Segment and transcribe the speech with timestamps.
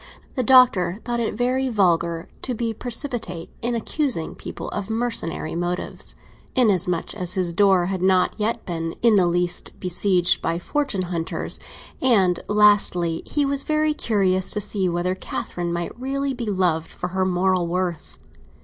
[0.33, 6.15] The Doctor thought it very vulgar to be precipitate in accusing people of mercenary motives,
[6.55, 11.03] inasmuch as his door had as yet not been in the least besieged by fortune
[11.03, 11.59] hunters;
[12.01, 17.09] and, lastly, he was very curious to see whether Catherine might really be loved for
[17.09, 18.17] her moral worth.